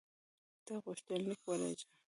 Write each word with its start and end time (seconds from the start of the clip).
ته 0.65 0.73
غوښتنلیک 0.83 1.41
ولېږه. 1.47 1.85